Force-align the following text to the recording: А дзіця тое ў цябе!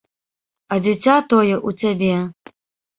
А 0.73 0.79
дзіця 0.87 1.15
тое 1.29 1.53
ў 1.67 1.85
цябе! 1.85 2.15